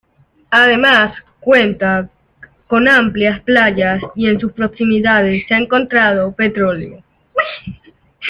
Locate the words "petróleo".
6.31-7.03